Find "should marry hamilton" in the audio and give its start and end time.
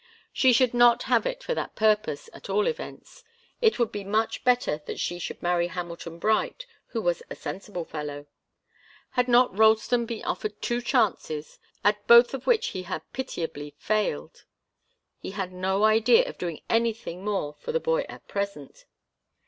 5.19-6.17